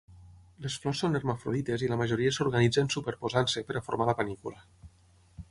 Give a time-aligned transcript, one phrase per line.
[0.65, 4.67] Les flors són hermafrodites i la majoria s'organitzen superposant-se per a formar la panícula.